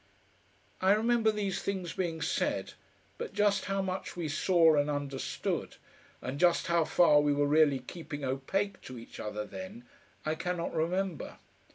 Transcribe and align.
I 0.81 0.93
remember 0.93 1.31
these 1.31 1.61
things 1.61 1.93
being 1.93 2.23
said, 2.23 2.73
but 3.19 3.33
just 3.33 3.65
how 3.65 3.83
much 3.83 4.17
we 4.17 4.29
saw 4.29 4.73
and 4.75 4.89
understood, 4.89 5.75
and 6.23 6.39
just 6.39 6.65
how 6.65 6.85
far 6.85 7.21
we 7.21 7.33
were 7.33 7.45
really 7.45 7.77
keeping 7.77 8.23
opaque 8.25 8.81
to 8.81 8.97
each 8.97 9.19
other 9.19 9.45
then, 9.45 9.83
I 10.25 10.33
cannot 10.33 10.73
remember. 10.73 11.37